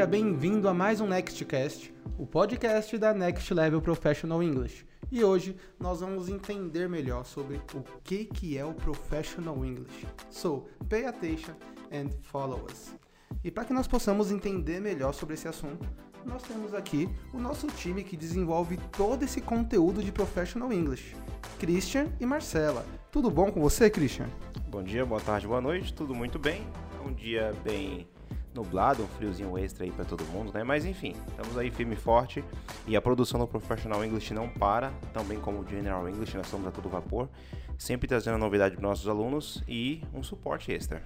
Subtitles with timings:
[0.00, 4.84] Seja bem-vindo a mais um Nextcast, o podcast da Next Level Professional English.
[5.10, 10.06] E hoje nós vamos entender melhor sobre o que, que é o Professional English.
[10.30, 11.54] So, pay attention
[11.90, 12.94] and follow us.
[13.42, 15.88] E para que nós possamos entender melhor sobre esse assunto,
[16.24, 21.16] nós temos aqui o nosso time que desenvolve todo esse conteúdo de Professional English.
[21.58, 22.84] Christian e Marcela.
[23.10, 24.26] Tudo bom com você, Christian?
[24.68, 26.66] Bom dia, boa tarde, boa noite, tudo muito bem.
[27.04, 28.06] Um dia bem
[28.54, 30.64] nublado, um friozinho extra aí para todo mundo, né?
[30.64, 32.44] Mas enfim, estamos aí firme e forte
[32.86, 36.66] e a produção do Professional English não para, também como o General English, nós estamos
[36.66, 37.28] a todo vapor,
[37.78, 41.02] sempre trazendo novidade para nossos alunos e um suporte extra.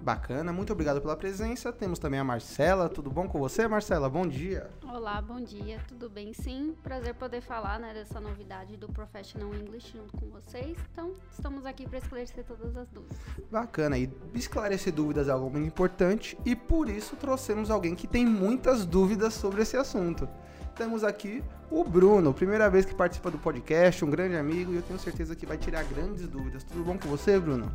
[0.00, 1.72] Bacana, muito obrigado pela presença.
[1.72, 2.88] Temos também a Marcela.
[2.88, 4.08] Tudo bom com você, Marcela?
[4.08, 4.70] Bom dia.
[4.86, 5.80] Olá, bom dia.
[5.88, 6.32] Tudo bem?
[6.32, 10.78] Sim, prazer poder falar né, dessa novidade do Professional English junto com vocês.
[10.92, 13.18] Então, estamos aqui para esclarecer todas as dúvidas.
[13.50, 18.24] Bacana, e esclarecer dúvidas é algo muito importante e por isso trouxemos alguém que tem
[18.24, 20.28] muitas dúvidas sobre esse assunto.
[20.76, 24.82] Temos aqui o Bruno, primeira vez que participa do podcast, um grande amigo e eu
[24.82, 26.62] tenho certeza que vai tirar grandes dúvidas.
[26.62, 27.74] Tudo bom com você, Bruno?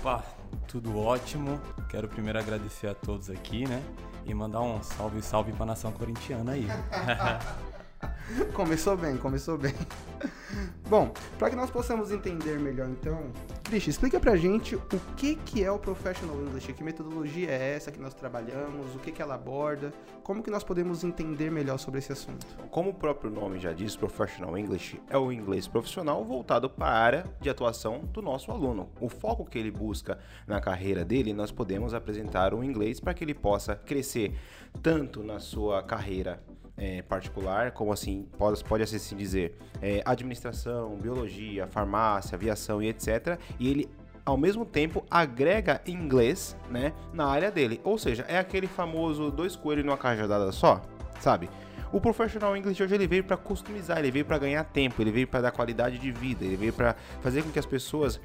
[0.00, 0.24] Opa,
[0.66, 1.60] tudo ótimo.
[1.88, 3.82] Quero primeiro agradecer a todos aqui, né?
[4.24, 6.66] E mandar um salve, salve pra nação corintiana aí.
[8.52, 9.74] começou bem, começou bem.
[10.88, 13.32] Bom, para que nós possamos entender melhor então,
[13.64, 14.82] Cristian, explica pra gente o
[15.16, 19.10] que, que é o Professional English, que metodologia é essa que nós trabalhamos, o que,
[19.10, 22.46] que ela aborda, como que nós podemos entender melhor sobre esse assunto.
[22.70, 26.98] Como o próprio nome já diz, Professional English é o inglês profissional voltado para a
[26.98, 28.90] área de atuação do nosso aluno.
[29.00, 33.24] O foco que ele busca na carreira dele, nós podemos apresentar o inglês para que
[33.24, 34.34] ele possa crescer
[34.82, 36.42] tanto na sua carreira
[36.76, 43.38] é, particular, como assim, pode, pode assim dizer, é, administração, biologia, farmácia, aviação e etc.
[43.58, 43.90] E ele
[44.24, 47.80] ao mesmo tempo agrega inglês, né, na área dele.
[47.84, 50.80] Ou seja, é aquele famoso dois coelhos numa cajadada só,
[51.20, 51.50] sabe?
[51.92, 55.26] O Professional English hoje ele veio para customizar, ele veio para ganhar tempo, ele veio
[55.26, 58.18] para dar qualidade de vida, ele veio para fazer com que as pessoas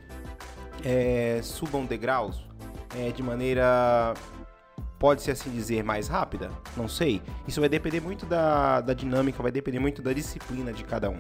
[0.86, 2.48] é, subam degraus
[2.96, 4.14] é, de maneira
[5.00, 6.50] pode-se assim dizer, mais rápida?
[6.76, 7.22] Não sei.
[7.48, 11.20] Isso vai depender muito da, da dinâmica, vai depender muito da disciplina de cada um.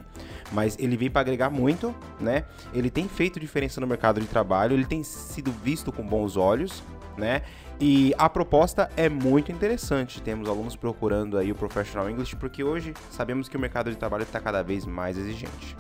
[0.51, 2.45] Mas ele veio para agregar muito, né?
[2.73, 6.83] Ele tem feito diferença no mercado de trabalho, ele tem sido visto com bons olhos,
[7.17, 7.43] né?
[7.79, 10.21] E a proposta é muito interessante.
[10.21, 14.23] Temos alunos procurando aí o Professional English, porque hoje sabemos que o mercado de trabalho
[14.23, 15.77] está cada vez mais exigente.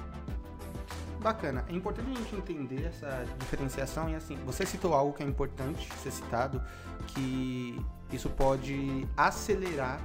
[1.19, 1.65] Bacana.
[1.67, 5.91] É importante a gente entender essa diferenciação e assim, você citou algo que é importante
[5.95, 6.61] ser citado,
[7.07, 9.99] que isso pode acelerar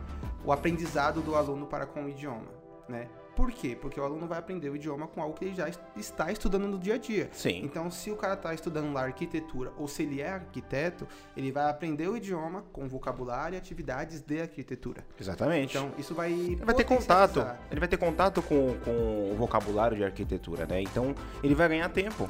[0.44, 2.48] o aprendizado do aluno para com o idioma,
[2.88, 3.08] né?
[3.34, 3.76] Por quê?
[3.80, 6.78] Porque o aluno vai aprender o idioma com algo que ele já está estudando no
[6.78, 7.28] dia a dia.
[7.32, 7.62] Sim.
[7.64, 11.06] Então, se o cara está estudando lá arquitetura ou se ele é arquiteto,
[11.36, 15.04] ele vai aprender o idioma com vocabulário e atividades de arquitetura.
[15.18, 15.76] Exatamente.
[15.76, 16.32] Então, isso vai.
[16.32, 17.46] Ele vai ter contato.
[17.70, 20.82] Ele vai ter contato com, com o vocabulário de arquitetura, né?
[20.82, 22.28] Então, ele vai ganhar tempo.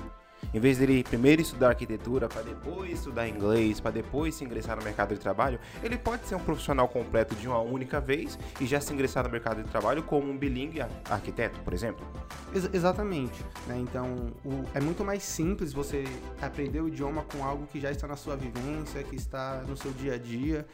[0.55, 4.83] Em vez dele primeiro estudar arquitetura, para depois estudar inglês, para depois se ingressar no
[4.83, 8.79] mercado de trabalho, ele pode ser um profissional completo de uma única vez e já
[8.79, 12.07] se ingressar no mercado de trabalho como um bilingue arquiteto, por exemplo.
[12.55, 13.43] Ex exatamente.
[13.67, 13.79] Né?
[13.79, 16.05] Então, o, é muito mais simples você
[16.41, 19.91] aprender o idioma com algo que já está na sua vivência, que está no seu
[19.93, 20.67] dia a dia.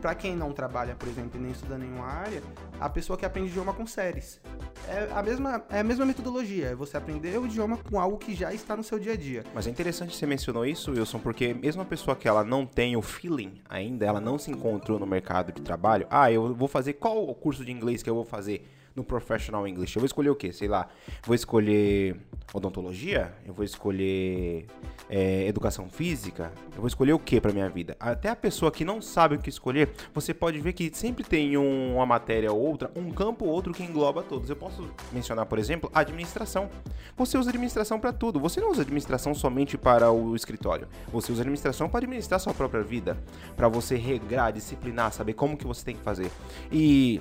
[0.00, 2.42] Para quem não trabalha, por exemplo, e nem estuda nenhuma área,
[2.82, 4.40] a pessoa que aprende idioma com séries.
[4.88, 8.34] É a mesma, é a mesma metodologia, é você aprender o idioma com algo que
[8.34, 9.44] já está no seu dia a dia.
[9.54, 12.96] Mas é interessante você mencionou isso, Wilson, porque mesmo a pessoa que ela não tem
[12.96, 16.94] o feeling ainda, ela não se encontrou no mercado de trabalho, ah, eu vou fazer
[16.94, 18.68] qual o curso de inglês que eu vou fazer?
[18.94, 19.96] No Professional English?
[19.96, 20.52] Eu vou escolher o quê?
[20.52, 20.88] Sei lá,
[21.24, 22.16] vou escolher
[22.52, 23.34] odontologia?
[23.46, 24.66] Eu vou escolher
[25.08, 26.52] é, educação física?
[26.74, 27.96] Eu vou escolher o que para minha vida?
[27.98, 31.56] Até a pessoa que não sabe o que escolher, você pode ver que sempre tem
[31.56, 34.48] um, uma matéria ou outra, um campo ou outro que engloba todos.
[34.50, 36.68] Eu posso mencionar, por exemplo, administração.
[37.16, 38.40] Você usa administração para tudo.
[38.40, 40.88] Você não usa administração somente para o escritório.
[41.12, 43.16] Você usa administração para administrar sua própria vida,
[43.56, 46.30] para você regrar, disciplinar, saber como que você tem que fazer.
[46.70, 47.20] E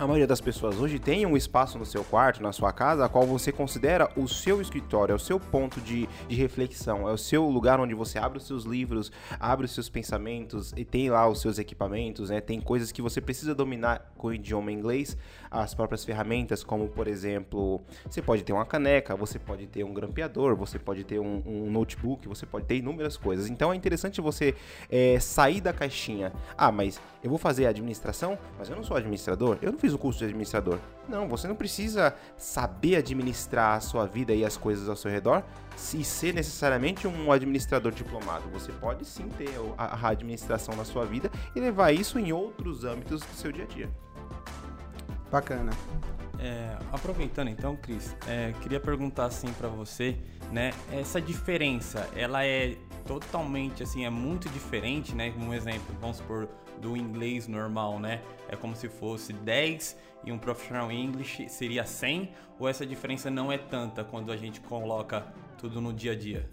[0.00, 3.08] a maioria das pessoas hoje tem um espaço no seu quarto, na sua casa, a
[3.08, 7.18] qual você considera o seu escritório, é o seu ponto de, de reflexão, é o
[7.18, 11.28] seu lugar onde você abre os seus livros, abre os seus pensamentos e tem lá
[11.28, 12.40] os seus equipamentos, né?
[12.40, 15.18] Tem coisas que você precisa dominar com o idioma inglês,
[15.50, 19.92] as próprias ferramentas, como por exemplo, você pode ter uma caneca, você pode ter um
[19.92, 23.50] grampeador, você pode ter um, um notebook, você pode ter inúmeras coisas.
[23.50, 24.54] Então é interessante você
[24.88, 26.32] é, sair da caixinha.
[26.56, 29.94] Ah, mas eu vou fazer administração, mas eu não sou administrador, eu não fiz fiz
[29.94, 30.78] o curso de administrador.
[31.08, 35.42] Não, você não precisa saber administrar a sua vida e as coisas ao seu redor
[35.94, 38.48] e ser necessariamente um administrador diplomado.
[38.52, 43.22] Você pode sim ter a administração na sua vida e levar isso em outros âmbitos
[43.22, 43.90] do seu dia a dia.
[45.30, 45.70] Bacana.
[46.42, 50.16] É, aproveitando então, Cris, é, queria perguntar assim para você,
[50.50, 50.72] né?
[50.90, 52.76] Essa diferença, ela é
[53.06, 55.34] totalmente assim, é muito diferente, né?
[55.38, 56.48] Um exemplo, vamos supor,
[56.80, 58.22] do inglês normal, né?
[58.48, 63.52] É como se fosse 10 e um professional English seria 100, ou essa diferença não
[63.52, 65.26] é tanta quando a gente coloca
[65.58, 66.48] tudo no dia a dia?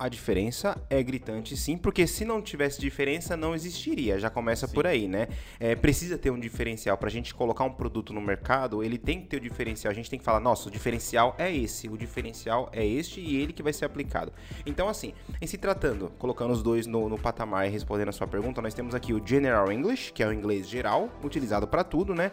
[0.00, 4.18] A diferença é gritante sim, porque se não tivesse diferença, não existiria.
[4.18, 4.72] Já começa sim.
[4.72, 5.28] por aí, né?
[5.60, 6.96] É, precisa ter um diferencial.
[6.96, 9.90] Para a gente colocar um produto no mercado, ele tem que ter o diferencial.
[9.90, 13.36] A gente tem que falar, nossa, o diferencial é esse, o diferencial é este e
[13.42, 14.32] ele que vai ser aplicado.
[14.64, 18.26] Então, assim, em se tratando, colocando os dois no, no patamar e respondendo a sua
[18.26, 22.14] pergunta, nós temos aqui o General English, que é o inglês geral, utilizado para tudo,
[22.14, 22.32] né?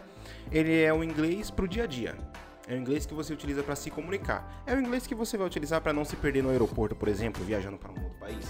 [0.50, 2.16] Ele é o inglês para o dia a dia.
[2.68, 4.62] É o inglês que você utiliza para se comunicar.
[4.66, 7.42] É o inglês que você vai utilizar para não se perder no aeroporto, por exemplo,
[7.42, 8.46] viajando para um outro país,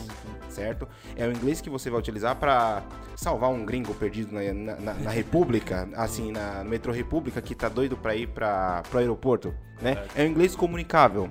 [0.50, 0.88] certo?
[1.14, 2.82] É o inglês que você vai utilizar para
[3.14, 7.96] salvar um gringo perdido na, na, na República, assim, na Metro República, que tá doido
[7.96, 10.04] para ir para o aeroporto, né?
[10.16, 11.30] É o inglês comunicável.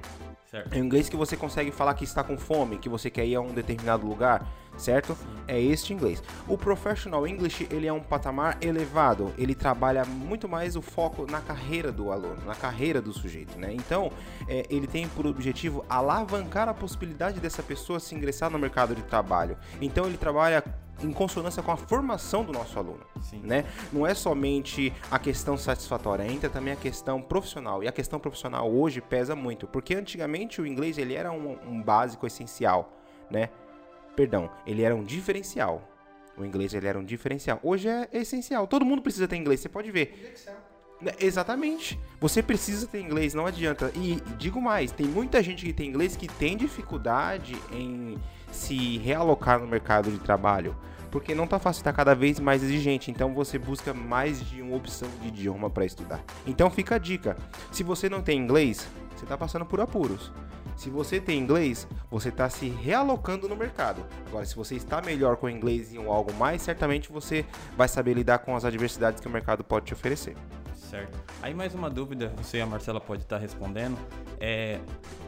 [0.72, 3.36] É o inglês que você consegue falar que está com fome, que você quer ir
[3.36, 4.48] a um determinado lugar
[4.78, 5.16] certo?
[5.16, 5.26] Sim.
[5.48, 6.22] É este inglês.
[6.48, 11.42] O Professional English, ele é um patamar elevado, ele trabalha muito mais o foco na
[11.42, 13.74] carreira do aluno, na carreira do sujeito, né?
[13.74, 14.12] Então,
[14.48, 19.02] é, ele tem por objetivo alavancar a possibilidade dessa pessoa se ingressar no mercado de
[19.04, 19.58] trabalho.
[19.82, 20.64] Então, ele trabalha
[21.02, 23.42] em consonância com a formação do nosso aluno, Sim.
[23.44, 23.66] né?
[23.92, 27.84] Não é somente a questão satisfatória, entra também a questão profissional.
[27.84, 31.82] E a questão profissional hoje pesa muito, porque antigamente o inglês ele era um, um
[31.82, 32.92] básico essencial,
[33.30, 33.50] né?
[34.18, 35.88] Perdão, ele era um diferencial.
[36.36, 37.60] O inglês ele era um diferencial.
[37.62, 38.66] Hoje é essencial.
[38.66, 40.34] Todo mundo precisa ter inglês, você pode ver.
[41.00, 42.00] Né, exatamente.
[42.20, 43.92] Você precisa ter inglês, não adianta.
[43.96, 48.18] E digo mais, tem muita gente que tem inglês que tem dificuldade em
[48.52, 50.76] se realocar no mercado de trabalho.
[51.12, 53.12] Porque não tá fácil, tá cada vez mais exigente.
[53.12, 56.24] Então você busca mais de uma opção de idioma para estudar.
[56.48, 57.38] Então fica a dica.
[57.72, 60.32] Se você não tem inglês, você tá passando por apuros.
[60.78, 64.06] Se você tem inglês, você está se realocando no mercado.
[64.28, 67.44] Agora, se você está melhor com inglês em algo mais, certamente você
[67.76, 70.38] vai saber lidar com as adversidades que o mercado pode te oferecer.
[70.76, 71.18] Certo.
[71.42, 73.98] Aí mais uma dúvida, você e a Marcela pode estar respondendo.
[74.40, 74.80] É,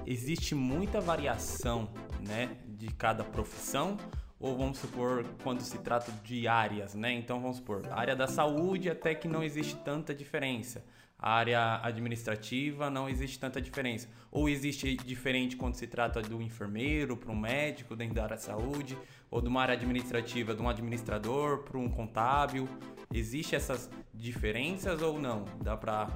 [0.06, 1.90] existe muita variação,
[2.28, 3.98] né, de cada profissão
[4.40, 7.12] ou vamos supor quando se trata de áreas, né?
[7.12, 10.84] Então vamos supor, área da saúde até que não existe tanta diferença
[11.20, 14.08] a área administrativa não existe tanta diferença.
[14.32, 18.42] Ou existe diferente quando se trata do enfermeiro para um médico dentro da área da
[18.42, 18.98] saúde,
[19.30, 22.70] ou de uma área administrativa de um administrador para um contábil.
[23.14, 25.44] Existem essas diferenças ou não?
[25.62, 26.08] Dá para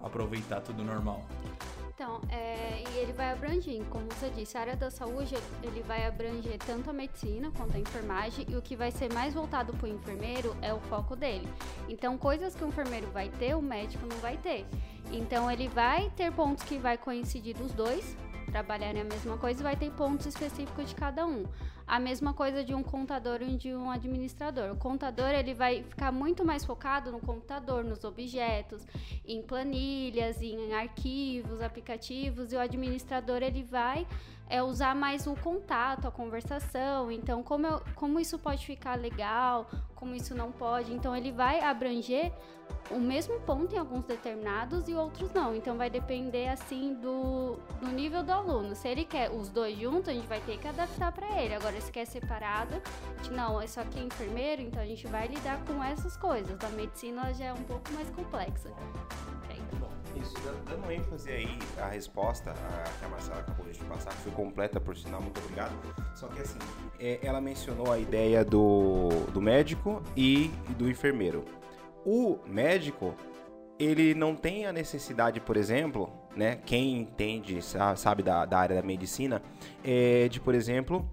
[0.00, 1.26] aproveitar tudo normal?
[1.96, 6.06] Então, é, e ele vai abranger, como você disse, a área da saúde, ele vai
[6.06, 9.88] abranger tanto a medicina quanto a enfermagem, e o que vai ser mais voltado para
[9.88, 11.48] o enfermeiro é o foco dele.
[11.88, 14.66] Então, coisas que o enfermeiro vai ter, o médico não vai ter.
[15.10, 18.14] Então, ele vai ter pontos que vai coincidir dos dois,
[18.52, 21.46] trabalharem a mesma coisa, vai ter pontos específicos de cada um.
[21.86, 24.72] A mesma coisa de um contador e de um administrador.
[24.72, 28.84] O contador ele vai ficar muito mais focado no computador, nos objetos,
[29.24, 34.06] em planilhas, em arquivos, aplicativos, e o administrador ele vai
[34.48, 37.10] é usar mais o contato, a conversação.
[37.10, 40.92] Então, como, eu, como isso pode ficar legal, como isso não pode.
[40.92, 42.30] Então, ele vai abranger
[42.90, 45.56] o mesmo ponto em alguns determinados e outros não.
[45.56, 48.76] Então, vai depender, assim, do, do nível do aluno.
[48.76, 51.54] Se ele quer os dois juntos, a gente vai ter que adaptar para ele.
[51.54, 52.80] Agora, se quer separado,
[53.16, 56.62] gente, não, é só que é enfermeiro, então a gente vai lidar com essas coisas.
[56.62, 58.70] A medicina já é um pouco mais complexa.
[60.20, 60.34] Isso,
[60.68, 64.80] dando ênfase aí à resposta a, que a Marcela acabou de passar, que foi completa,
[64.80, 65.72] por sinal, muito obrigado.
[66.14, 66.58] Só que assim,
[66.98, 71.44] é, ela mencionou a ideia do, do médico e do enfermeiro.
[72.04, 73.14] O médico,
[73.78, 77.58] ele não tem a necessidade, por exemplo, né, quem entende,
[77.96, 79.42] sabe da, da área da medicina,
[79.82, 81.10] é de, por exemplo,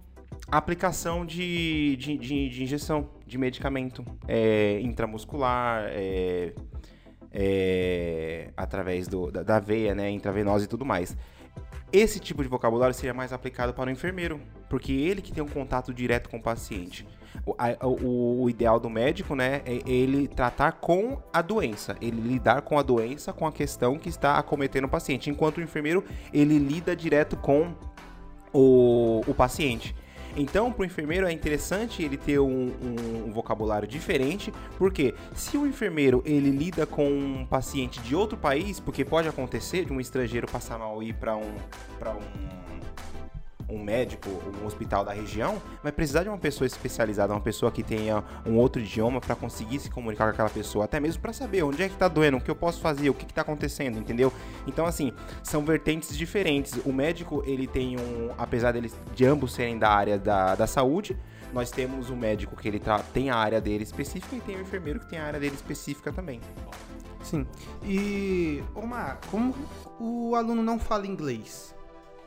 [0.51, 6.53] aplicação de, de, de, de injeção de medicamento é, intramuscular, é,
[7.33, 11.17] é, através do, da, da, veia, né, intravenosa e tudo mais.
[11.91, 15.47] Esse tipo de vocabulário seria mais aplicado para o enfermeiro, porque ele que tem um
[15.47, 17.05] contato direto com o paciente.
[17.45, 22.21] O, a, o, o, ideal do médico, né, é ele tratar com a doença, ele
[22.21, 26.03] lidar com a doença, com a questão que está acometendo o paciente, enquanto o enfermeiro
[26.31, 27.73] ele lida direto com
[28.51, 29.95] o, o paciente.
[30.35, 35.57] Então, para o enfermeiro é interessante ele ter um, um, um, vocabulário diferente, porque se
[35.57, 39.99] o enfermeiro ele lida com um paciente de outro país, porque pode acontecer de um
[39.99, 42.82] estrangeiro passar mal e ir para um, um
[43.69, 44.29] um médico,
[44.61, 48.57] um hospital da região, vai precisar de uma pessoa especializada, uma pessoa que tenha um
[48.57, 51.89] outro idioma para conseguir se comunicar com aquela pessoa, até mesmo para saber onde é
[51.89, 54.31] que tá doendo, o que eu posso fazer, o que que tá acontecendo, entendeu?
[54.67, 56.73] Então assim, são vertentes diferentes.
[56.85, 61.17] O médico, ele tem um, apesar deles de ambos serem da área da, da saúde,
[61.53, 64.61] nós temos o médico que ele tá, tem a área dele específica e tem o
[64.61, 66.41] enfermeiro que tem a área dele específica também.
[67.23, 67.45] Sim.
[67.83, 69.55] E, Omar, como
[69.99, 71.73] o aluno não fala inglês,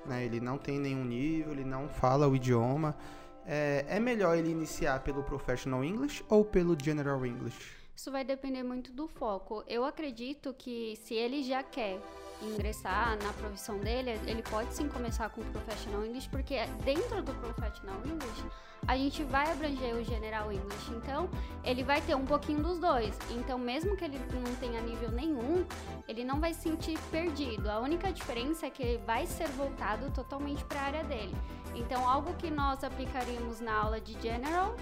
[0.07, 0.25] né?
[0.25, 2.97] Ele não tem nenhum nível, ele não fala o idioma.
[3.45, 7.77] É, é melhor ele iniciar pelo Professional English ou pelo General English?
[7.95, 9.65] Isso vai depender muito do foco.
[9.67, 11.99] Eu acredito que se ele já quer
[12.43, 17.33] ingressar na profissão dele, ele pode sim começar com o Professional English, porque dentro do
[17.35, 18.45] Professional English
[18.87, 20.93] a gente vai abranger o General English.
[20.93, 21.29] Então,
[21.65, 23.19] ele vai ter um pouquinho dos dois.
[23.31, 25.65] Então, mesmo que ele não tenha nível nenhum,
[26.07, 27.69] ele não vai se sentir perdido.
[27.69, 31.35] A única diferença é que ele vai ser voltado totalmente para a área dele.
[31.75, 34.75] Então, algo que nós aplicaríamos na aula de General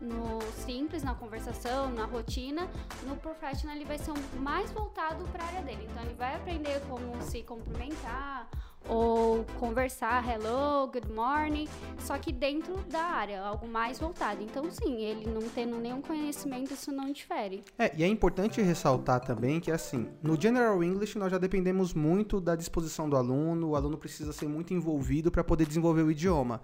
[0.00, 2.68] no simples, na conversação, na rotina,
[3.06, 5.86] no professional ele vai ser mais voltado para a área dele.
[5.90, 8.48] Então ele vai aprender como se cumprimentar,
[8.88, 14.42] ou conversar hello, good morning, só que dentro da área, algo mais voltado.
[14.42, 17.64] Então, sim, ele não tendo nenhum conhecimento, isso não difere.
[17.78, 22.40] É, e é importante ressaltar também que, assim, no General English nós já dependemos muito
[22.40, 26.60] da disposição do aluno, o aluno precisa ser muito envolvido para poder desenvolver o idioma.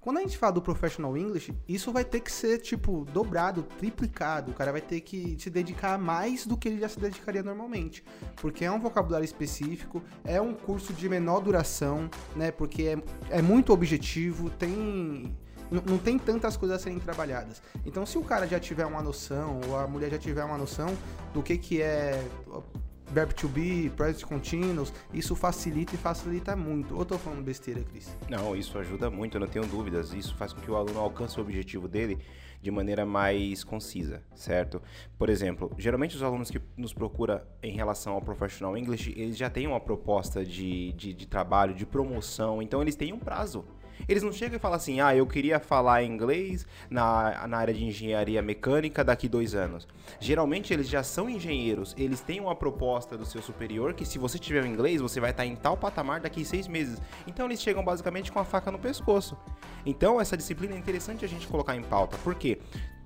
[0.00, 4.50] Quando a gente fala do professional English, isso vai ter que ser, tipo, dobrado, triplicado.
[4.50, 8.02] O cara vai ter que se dedicar mais do que ele já se dedicaria normalmente.
[8.36, 12.50] Porque é um vocabulário específico, é um curso de menor duração, né?
[12.50, 15.36] Porque é, é muito objetivo, tem.
[15.70, 17.62] Não tem tantas coisas a serem trabalhadas.
[17.84, 20.88] Então, se o cara já tiver uma noção, ou a mulher já tiver uma noção
[21.32, 22.26] do que, que é
[23.10, 26.96] verb to be, present continuous, isso facilita e facilita muito.
[26.96, 28.16] Ou tô falando besteira, Cris?
[28.28, 30.12] Não, isso ajuda muito, eu não tenho dúvidas.
[30.12, 32.18] Isso faz com que o aluno alcance o objetivo dele
[32.62, 34.82] de maneira mais concisa, certo?
[35.18, 39.48] Por exemplo, geralmente os alunos que nos procuram em relação ao Professional English, eles já
[39.48, 43.64] têm uma proposta de, de, de trabalho, de promoção, então eles têm um prazo.
[44.08, 47.84] Eles não chegam e falam assim, ah, eu queria falar inglês na, na área de
[47.84, 49.86] engenharia mecânica daqui dois anos.
[50.18, 54.38] Geralmente eles já são engenheiros, eles têm uma proposta do seu superior que se você
[54.38, 57.00] tiver o inglês, você vai estar em tal patamar daqui seis meses.
[57.26, 59.36] Então eles chegam basicamente com a faca no pescoço.
[59.84, 62.58] Então essa disciplina é interessante a gente colocar em pauta, porque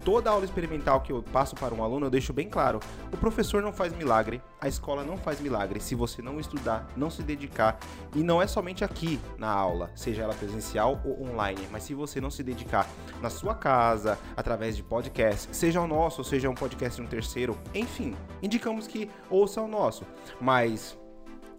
[0.05, 2.79] toda aula experimental que eu passo para um aluno, eu deixo bem claro:
[3.13, 7.11] o professor não faz milagre, a escola não faz milagre se você não estudar, não
[7.11, 7.79] se dedicar.
[8.15, 12.21] E não é somente aqui na aula, seja ela presencial ou online, mas se você
[12.21, 12.89] não se dedicar
[13.21, 17.59] na sua casa, através de podcast, seja o nosso, seja um podcast de um terceiro,
[17.75, 20.05] enfim, indicamos que ouça o nosso.
[20.41, 20.97] Mas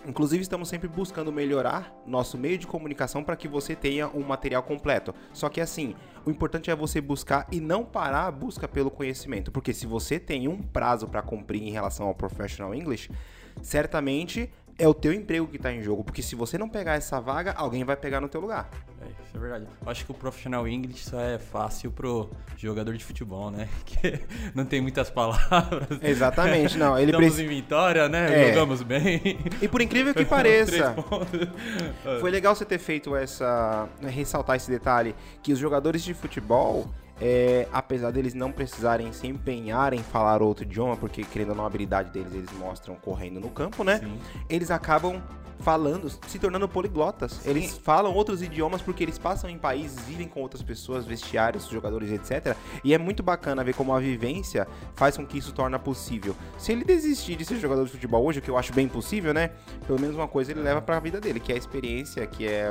[0.07, 4.61] Inclusive, estamos sempre buscando melhorar nosso meio de comunicação para que você tenha um material
[4.61, 5.15] completo.
[5.33, 9.51] Só que assim, o importante é você buscar e não parar a busca pelo conhecimento,
[9.51, 13.09] porque se você tem um prazo para cumprir em relação ao professional English,
[13.61, 17.19] certamente é o teu emprego que está em jogo, porque se você não pegar essa
[17.19, 18.69] vaga, alguém vai pegar no teu lugar.
[19.01, 19.65] É, isso é verdade.
[19.81, 23.69] Eu acho que o profissional English só é fácil pro jogador de futebol, né?
[23.85, 24.19] Que
[24.53, 25.87] não tem muitas palavras.
[26.01, 26.97] Exatamente, não.
[26.97, 28.49] Ele Estamos em vitória, né?
[28.49, 28.53] É.
[28.53, 29.39] Jogamos bem.
[29.61, 30.95] E por incrível que pareça,
[32.19, 33.87] foi legal você ter feito essa...
[34.01, 36.89] ressaltar esse detalhe, que os jogadores de futebol
[37.19, 41.63] é, apesar deles não precisarem se empenhar em falar outro idioma, porque querendo ou não
[41.63, 43.99] a habilidade deles eles mostram correndo no campo, né?
[43.99, 44.19] Sim.
[44.49, 45.21] Eles acabam
[45.59, 47.33] falando, se tornando poliglotas.
[47.33, 47.49] Sim.
[47.49, 52.11] Eles falam outros idiomas porque eles passam em países, vivem com outras pessoas, vestiários, jogadores,
[52.11, 52.55] etc.
[52.83, 56.35] E é muito bacana ver como a vivência faz com que isso torna possível.
[56.57, 59.33] Se ele desistir de ser jogador de futebol hoje, o que eu acho bem possível,
[59.33, 59.51] né?
[59.87, 62.47] Pelo menos uma coisa ele leva para a vida dele, que é a experiência, que
[62.47, 62.69] é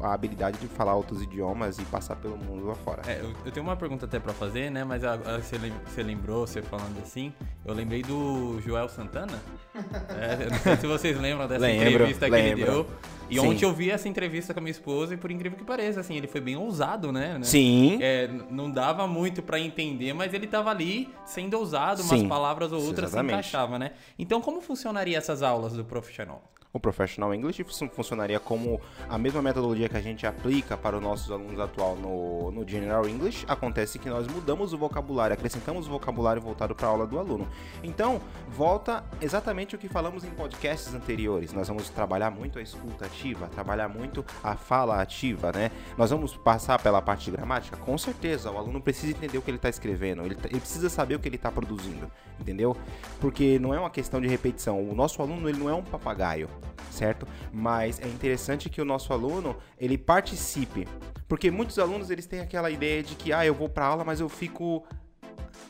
[0.00, 3.02] a habilidade de falar outros idiomas e passar pelo mundo lá fora.
[3.06, 4.82] É, eu tenho uma pergunta até para fazer, né?
[4.82, 7.32] Mas você lembrou, você falando assim,
[7.64, 9.40] eu lembrei do Joel Santana.
[10.08, 11.88] É, não sei se vocês lembram dessa Lembro.
[11.90, 12.86] entrevista que ele deu.
[13.28, 13.46] E Sim.
[13.46, 16.16] ontem eu vi essa entrevista com a minha esposa e por incrível que pareça, assim,
[16.16, 17.38] ele foi bem ousado, né?
[17.42, 17.98] Sim.
[18.00, 22.26] É, não dava muito para entender, mas ele tava ali sendo ousado, umas Sim.
[22.28, 23.32] palavras ou outras Exatamente.
[23.44, 23.92] se encaixava, né?
[24.18, 26.42] Então como funcionaria essas aulas do profissional?
[26.76, 28.78] O Professional English funcionaria como
[29.08, 33.08] a mesma metodologia que a gente aplica para os nossos alunos atual no, no General
[33.08, 33.46] English.
[33.48, 37.48] Acontece que nós mudamos o vocabulário, acrescentamos o vocabulário voltado para a aula do aluno.
[37.82, 41.54] Então, volta exatamente o que falamos em podcasts anteriores.
[41.54, 45.70] Nós vamos trabalhar muito a escuta ativa, trabalhar muito a fala ativa, né?
[45.96, 47.78] Nós vamos passar pela parte de gramática?
[47.78, 51.14] Com certeza, o aluno precisa entender o que ele está escrevendo, ele, ele precisa saber
[51.14, 52.76] o que ele está produzindo, entendeu?
[53.18, 54.86] Porque não é uma questão de repetição.
[54.86, 56.50] O nosso aluno ele não é um papagaio
[56.90, 57.26] certo?
[57.52, 60.86] Mas é interessante que o nosso aluno ele participe,
[61.28, 64.20] porque muitos alunos eles têm aquela ideia de que ah, eu vou para aula, mas
[64.20, 64.84] eu fico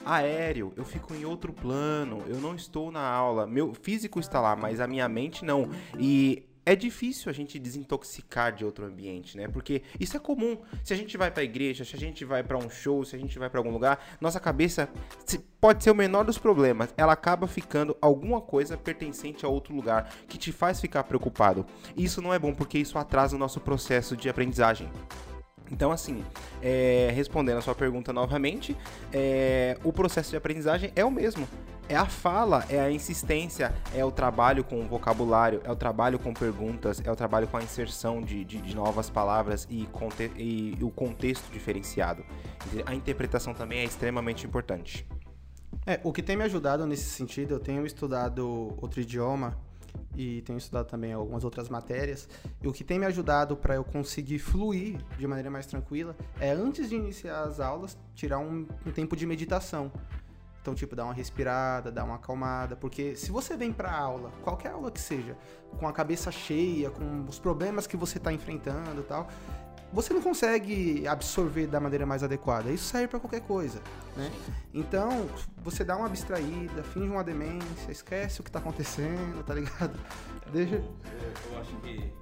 [0.05, 4.55] aéreo, eu fico em outro plano, eu não estou na aula, meu físico está lá,
[4.55, 5.69] mas a minha mente não.
[5.99, 9.47] E é difícil a gente desintoxicar de outro ambiente, né?
[9.47, 10.59] Porque isso é comum.
[10.83, 13.15] Se a gente vai para a igreja, se a gente vai para um show, se
[13.15, 14.89] a gente vai para algum lugar, nossa cabeça
[15.61, 16.93] pode ser o menor dos problemas.
[16.97, 21.65] Ela acaba ficando alguma coisa pertencente a outro lugar que te faz ficar preocupado.
[21.97, 24.91] E isso não é bom porque isso atrasa o nosso processo de aprendizagem.
[25.71, 26.25] Então, assim,
[26.63, 28.77] é, respondendo a sua pergunta novamente,
[29.13, 31.49] é, o processo de aprendizagem é o mesmo.
[31.89, 36.19] É a fala, é a insistência, é o trabalho com o vocabulário, é o trabalho
[36.19, 40.33] com perguntas, é o trabalho com a inserção de, de, de novas palavras e, conte
[40.37, 42.25] e o contexto diferenciado.
[42.85, 45.07] A interpretação também é extremamente importante.
[45.87, 49.57] É, o que tem me ajudado nesse sentido, eu tenho estudado outro idioma
[50.17, 52.29] e tenho estudado também algumas outras matérias.
[52.61, 56.51] E o que tem me ajudado para eu conseguir fluir de maneira mais tranquila é
[56.51, 59.93] antes de iniciar as aulas, tirar um, um tempo de meditação.
[60.67, 64.73] Então, tipo, dar uma respirada, dar uma acalmada, porque se você vem para aula, qualquer
[64.73, 65.39] aula que seja,
[65.79, 69.29] com a cabeça cheia, com os problemas que você está enfrentando e tal,
[69.93, 72.69] você não consegue absorver da maneira mais adequada.
[72.73, 73.81] Isso serve para qualquer coisa,
[74.17, 74.29] né?
[74.75, 79.97] Então, você dá uma abstraída, finge uma demência, esquece o que tá acontecendo, tá ligado?
[80.53, 80.77] Deixa...
[80.77, 80.83] Eu,
[81.53, 82.13] eu, acho que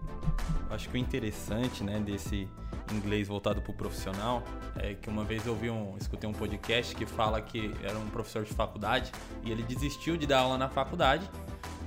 [0.71, 2.49] acho que o interessante, né, desse
[2.93, 4.43] inglês voltado para o profissional
[4.77, 8.45] é que uma vez eu um, escutei um podcast que fala que era um professor
[8.45, 9.13] de faculdade
[9.43, 11.29] e ele desistiu de dar aula na faculdade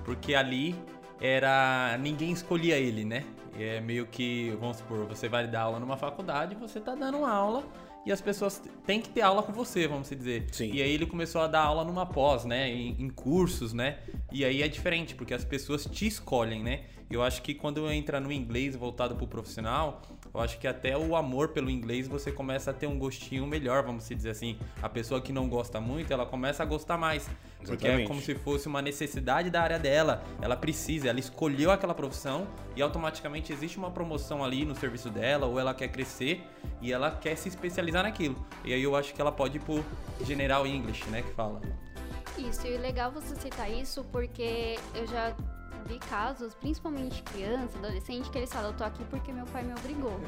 [0.04, 0.76] porque ali
[1.20, 3.26] era ninguém escolhia ele, né?
[3.60, 7.32] É meio que, vamos supor, você vai dar aula numa faculdade, você tá dando uma
[7.32, 7.64] aula
[8.08, 10.48] e as pessoas têm que ter aula com você, vamos dizer.
[10.54, 10.72] Sim.
[10.72, 12.70] E aí ele começou a dar aula numa pós, né?
[12.70, 14.00] Em, em, cursos, né?
[14.32, 16.86] E aí é diferente, porque as pessoas te escolhem, né?
[17.10, 20.02] Eu acho que quando entra no inglês voltado pro profissional,
[20.34, 23.84] eu acho que até o amor pelo inglês você começa a ter um gostinho melhor,
[23.84, 24.58] vamos dizer assim.
[24.82, 27.30] A pessoa que não gosta muito, ela começa a gostar mais.
[27.66, 30.24] Porque é como se fosse uma necessidade da área dela.
[30.42, 35.48] Ela precisa, ela escolheu aquela profissão e automaticamente existe uma promoção ali no serviço dela,
[35.48, 36.44] ou ela quer crescer
[36.82, 38.36] e ela quer se especializar naquilo.
[38.64, 39.84] E aí eu acho que ela pode ir pro
[40.26, 41.62] General English, né, que fala.
[42.38, 45.36] Isso, e é legal você citar isso porque eu já
[45.86, 49.74] vi casos, principalmente criança, adolescente, que eles falam, eu tô aqui porque meu pai me
[49.74, 50.20] obrigou.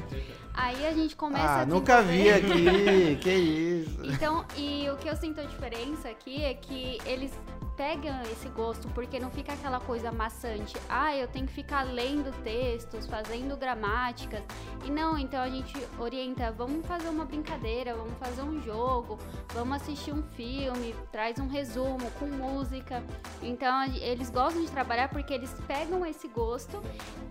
[0.54, 4.00] Aí a gente começa ah, a nunca vi aqui, que isso.
[4.04, 7.32] Então, e o que eu sinto a diferença aqui é que eles
[7.80, 10.76] pegam esse gosto porque não fica aquela coisa maçante.
[10.86, 14.42] Ah, eu tenho que ficar lendo textos, fazendo gramáticas.
[14.84, 19.18] E não, então a gente orienta, vamos fazer uma brincadeira, vamos fazer um jogo,
[19.54, 23.02] vamos assistir um filme, traz um resumo com música.
[23.42, 26.82] Então eles gostam de trabalhar porque eles pegam esse gosto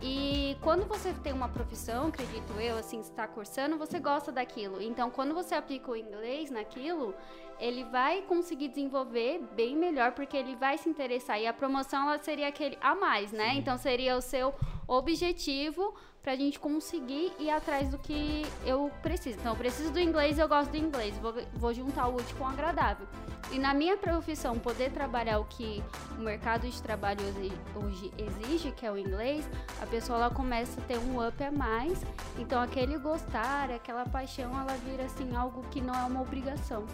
[0.02, 4.82] e quando você tem uma profissão, acredito eu, assim, está cursando, você gosta daquilo.
[4.82, 7.14] Então quando você aplica o inglês naquilo,
[7.60, 12.18] ele vai conseguir desenvolver bem melhor porque ele vai se interessar e a promoção ela
[12.18, 13.52] seria aquele a mais, né?
[13.52, 13.58] Sim.
[13.60, 14.56] Então seria o seu
[14.92, 19.38] objetivo para a gente conseguir ir atrás do que eu preciso.
[19.40, 21.18] Então, eu preciso do inglês, eu gosto do inglês.
[21.18, 23.08] Vou, vou juntar o útil com o agradável.
[23.52, 25.82] E na minha profissão, poder trabalhar o que
[26.18, 27.20] o mercado de trabalho
[27.76, 29.50] hoje exige, que é o inglês,
[29.82, 32.00] a pessoa ela começa a ter um up a mais.
[32.38, 36.86] Então, aquele gostar, aquela paixão, ela vira assim algo que não é uma obrigação.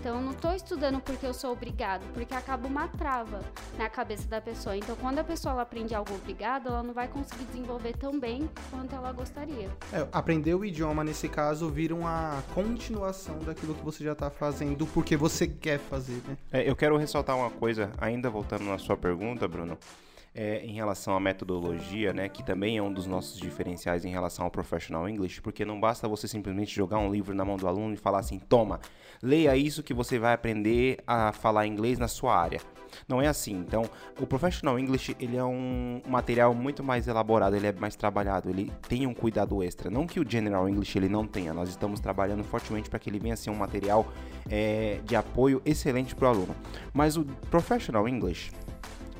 [0.00, 3.40] Então, eu não estou estudando porque eu sou obrigado, porque acaba uma trava
[3.78, 4.76] na cabeça da pessoa.
[4.76, 8.94] Então, quando a pessoa aprende algo obrigado, ela não vai conseguir desenvolver tão bem quanto
[8.94, 9.68] ela gostaria.
[9.92, 14.86] É, aprender o idioma, nesse caso, vira uma continuação daquilo que você já está fazendo
[14.86, 16.36] porque você quer fazer, né?
[16.52, 19.78] É, eu quero ressaltar uma coisa, ainda voltando na sua pergunta, Bruno.
[20.34, 24.46] É, em relação à metodologia, né, que também é um dos nossos diferenciais em relação
[24.46, 27.92] ao Professional English, porque não basta você simplesmente jogar um livro na mão do aluno
[27.92, 28.80] e falar assim, toma,
[29.22, 32.62] leia isso que você vai aprender a falar inglês na sua área.
[33.08, 33.52] Não é assim.
[33.52, 33.84] Então,
[34.20, 38.70] o Professional English, ele é um material muito mais elaborado, ele é mais trabalhado, ele
[38.88, 39.90] tem um cuidado extra.
[39.90, 43.18] Não que o General English ele não tenha, nós estamos trabalhando fortemente para que ele
[43.18, 44.06] venha ser um material
[44.50, 46.56] é, de apoio excelente para o aluno.
[46.92, 48.50] Mas o Professional English,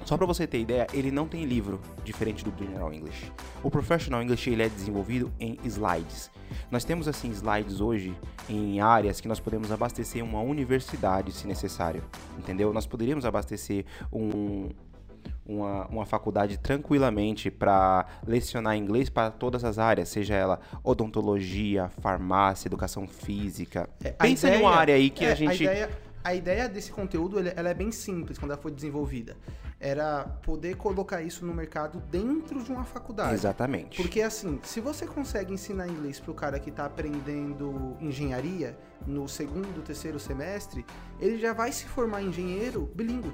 [0.04, 3.30] Só para você ter ideia, ele não tem livro, diferente do General English.
[3.62, 6.30] O Professional English ele é desenvolvido em slides.
[6.70, 8.14] Nós temos assim slides hoje
[8.48, 12.02] em áreas que nós podemos abastecer uma universidade se necessário,
[12.38, 12.72] entendeu?
[12.72, 14.68] Nós poderíamos abastecer um,
[15.46, 22.68] uma, uma faculdade tranquilamente para lecionar inglês para todas as áreas, seja ela odontologia, farmácia,
[22.68, 23.88] educação física.
[24.02, 25.62] É, Pensa ideia- numa área aí que é, a gente.
[25.62, 25.90] ideia,
[26.24, 29.36] a ideia desse conteúdo ela é bem simples quando ela foi desenvolvida.
[29.80, 33.34] Era poder colocar isso no mercado dentro de uma faculdade.
[33.34, 34.00] Exatamente.
[34.00, 39.82] Porque assim, se você consegue ensinar inglês pro cara que tá aprendendo engenharia no segundo,
[39.82, 40.86] terceiro semestre,
[41.20, 43.32] ele já vai se formar engenheiro bilíngue.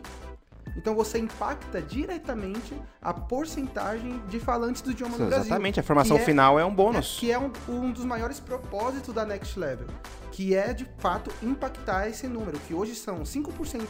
[0.76, 5.46] Então você impacta diretamente a porcentagem de falantes do idioma no Brasil.
[5.46, 7.16] Exatamente, a formação é- final é um bônus.
[7.18, 9.86] que é um, um dos maiores propósitos da Next Level,
[10.30, 13.86] que é de fato impactar esse número, que hoje são 5%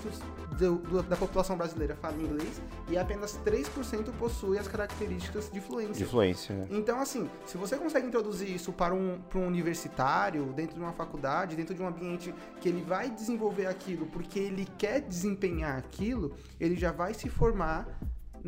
[0.58, 5.94] do- do- da população brasileira fala inglês e apenas 3% possui as características de fluência.
[5.94, 6.54] De influência.
[6.56, 6.66] né?
[6.70, 10.92] Então, assim, se você consegue introduzir isso para um, para um universitário, dentro de uma
[10.92, 16.34] faculdade, dentro de um ambiente que ele vai desenvolver aquilo porque ele quer desempenhar aquilo,
[16.58, 17.86] ele já vai se formar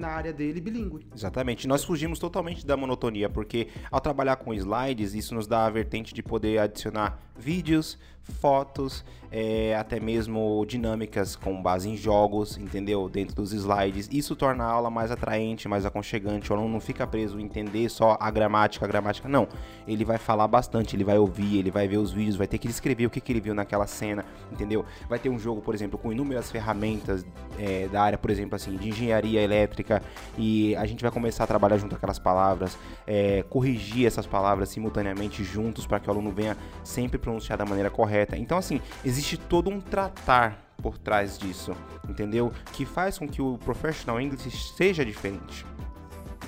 [0.00, 1.06] na área dele bilíngue.
[1.14, 1.68] Exatamente.
[1.68, 6.12] Nós fugimos totalmente da monotonia, porque ao trabalhar com slides, isso nos dá a vertente
[6.12, 13.08] de poder adicionar vídeos, fotos, é, até mesmo dinâmicas com base em jogos, entendeu?
[13.08, 14.08] Dentro dos slides.
[14.10, 16.52] Isso torna a aula mais atraente, mais aconchegante.
[16.52, 19.28] O aluno não fica preso em entender só a gramática, a gramática.
[19.28, 19.46] Não.
[19.86, 22.66] Ele vai falar bastante, ele vai ouvir, ele vai ver os vídeos, vai ter que
[22.66, 24.84] descrever o que, que ele viu naquela cena, entendeu?
[25.08, 27.24] Vai ter um jogo, por exemplo, com inúmeras ferramentas
[27.58, 30.02] é, da área, por exemplo, assim, de engenharia elétrica,
[30.36, 35.44] e a gente vai começar a trabalhar junto aquelas palavras, é, corrigir essas palavras simultaneamente
[35.44, 38.09] juntos para que o aluno venha sempre pronunciar da maneira correta.
[38.36, 41.76] Então, assim, existe todo um tratar por trás disso,
[42.08, 42.52] entendeu?
[42.72, 45.64] Que faz com que o professional English seja diferente.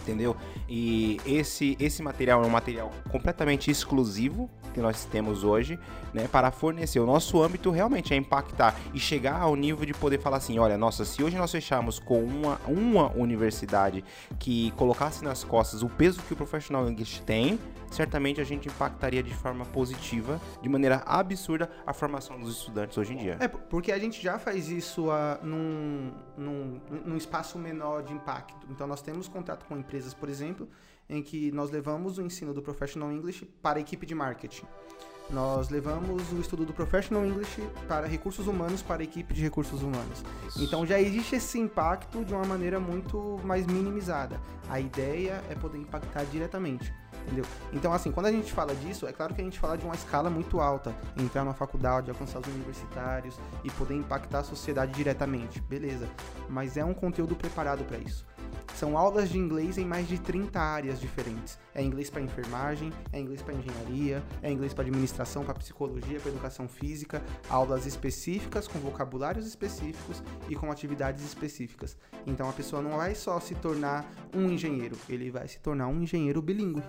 [0.02, 0.36] Entendeu?
[0.68, 5.78] E esse, esse material é um material completamente exclusivo que nós temos hoje,
[6.12, 6.98] né, para fornecer.
[6.98, 10.76] O nosso âmbito realmente é impactar e chegar ao nível de poder falar assim, olha,
[10.76, 14.04] nossa, se hoje nós fecharmos com uma, uma universidade
[14.38, 17.58] que colocasse nas costas o peso que o Professional English tem,
[17.92, 23.12] certamente a gente impactaria de forma positiva, de maneira absurda, a formação dos estudantes hoje
[23.12, 23.36] em dia.
[23.38, 28.66] É, porque a gente já faz isso ah, num, num, num espaço menor de impacto.
[28.70, 30.66] Então, nós temos contato com empresas, por exemplo,
[31.08, 34.64] em que nós levamos o ensino do Professional English para a equipe de marketing.
[35.28, 39.82] Nós levamos o estudo do Professional English para recursos humanos para a equipe de recursos
[39.82, 40.24] humanos.
[40.58, 44.40] Então já existe esse impacto de uma maneira muito mais minimizada.
[44.68, 46.92] A ideia é poder impactar diretamente.
[47.24, 47.44] Entendeu?
[47.72, 49.94] Então, assim, quando a gente fala disso, é claro que a gente fala de uma
[49.94, 50.94] escala muito alta.
[51.16, 55.60] Entrar na faculdade, alcançar os universitários e poder impactar a sociedade diretamente.
[55.60, 56.08] Beleza.
[56.48, 58.26] Mas é um conteúdo preparado para isso.
[58.82, 61.56] São aulas de inglês em mais de 30 áreas diferentes.
[61.72, 66.32] É inglês para enfermagem, é inglês para engenharia, é inglês para administração, para psicologia, para
[66.32, 71.96] educação física, aulas específicas com vocabulários específicos e com atividades específicas.
[72.26, 76.02] Então a pessoa não vai só se tornar um engenheiro, ele vai se tornar um
[76.02, 76.82] engenheiro bilíngue,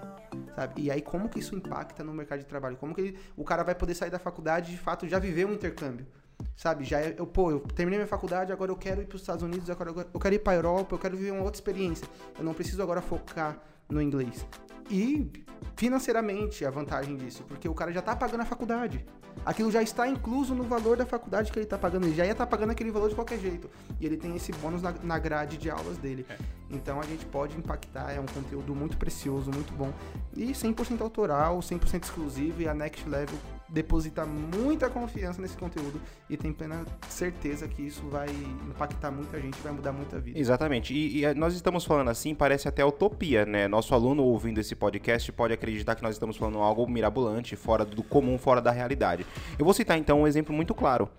[0.56, 0.82] sabe?
[0.82, 2.76] E aí como que isso impacta no mercado de trabalho?
[2.76, 5.46] Como que ele- o cara vai poder sair da faculdade e de fato já viver
[5.46, 6.08] um intercâmbio?
[6.56, 9.22] Sabe, já é- eu, pô, eu terminei minha faculdade, agora eu quero ir para os
[9.22, 12.08] Estados Unidos, agora eu- quero ir para Europa, eu quero viver uma outra experiência.
[12.38, 13.58] Eu não preciso agora focar
[13.90, 14.46] no inglês.
[14.90, 15.32] E
[15.76, 19.06] financeiramente a vantagem disso, porque o cara já tá pagando a faculdade.
[19.46, 22.34] Aquilo já está incluso no valor da faculdade que ele tá pagando, ele já ia
[22.34, 23.70] estar pagando aquele valor de qualquer jeito.
[24.00, 26.26] E ele tem esse bônus na, na grade de aulas dele.
[26.70, 29.92] Então a gente pode impactar, é um conteúdo muito precioso, muito bom.
[30.36, 33.38] E 100% autoral, 100% exclusivo, e a Next Level
[33.74, 38.30] deposita muita confiança nesse conteúdo e tem plena certeza que isso vai
[38.70, 40.40] impactar muita gente, vai mudar muita vida.
[40.40, 40.94] Exatamente.
[40.94, 43.68] E, e, eh, nós estamos falando assim, parece até utopia, né?
[43.68, 48.04] Nosso aluno ouvindo esse podcast pode acreditar que nós estamos falando algo mirabolante, fora do
[48.04, 49.26] comum, fora da realidade.
[49.58, 51.10] Eu vou citar então um exemplo muito claro.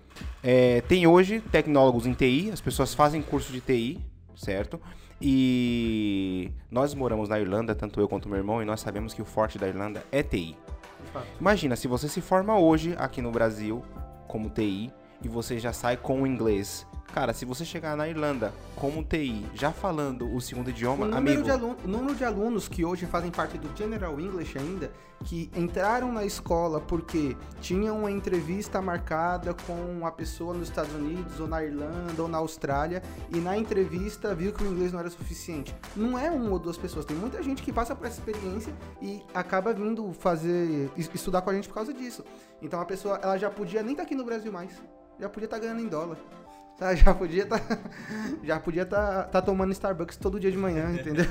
[0.41, 4.01] É, tem hoje tecnólogos em TI, as pessoas fazem curso de TI,
[4.37, 4.81] certo?
[5.21, 9.25] E nós moramos na Irlanda, tanto eu quanto meu irmão, e nós sabemos que o
[9.25, 10.57] forte da Irlanda é TI.
[11.41, 13.85] Imagina, se você se forma hoje aqui no Brasil
[14.27, 16.87] como TI e você já sai com o inglês.
[17.15, 21.17] Cara, se você chegar na Irlanda como TI, já falando o segundo O idioma, número,
[21.17, 24.91] amigo, de alu- o número de alunos que hoje fazem parte do General English ainda,
[25.25, 31.39] que entraram na escola porque tinham uma entrevista marcada com uma pessoa nos Estados Unidos,
[31.39, 33.01] ou na Irlanda, ou na Austrália,
[33.33, 35.73] e na entrevista viu que o inglês não era suficiente.
[35.95, 39.23] Não é uma ou duas pessoas, tem muita gente que passa por essa experiência e
[39.33, 42.25] acaba vindo fazer, es- estudar com a gente por causa disso.
[42.61, 44.73] Então a pessoa, ela já podia nem estar aqui no Brasil mais,
[45.21, 46.17] já podia estar ganhando em dólar.
[46.77, 47.61] Tá, já podia tá,
[48.43, 51.25] já podia tá, tá tomando Starbucks todo dia de manhã, entendeu?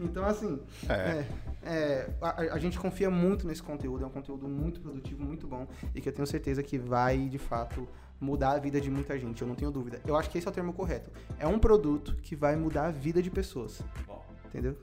[0.00, 0.92] Então, assim, É.
[0.94, 1.26] é,
[1.64, 5.66] é, a, a gente confia muito nesse conteúdo, é um conteúdo muito produtivo, muito bom,
[5.92, 7.88] e que eu tenho certeza que vai, de fato,
[8.20, 10.00] mudar a vida de muita gente, eu não tenho dúvida.
[10.06, 11.10] Eu acho que esse é o termo correto.
[11.38, 14.76] É um produto que vai mudar a vida de pessoas, Bom, entendeu?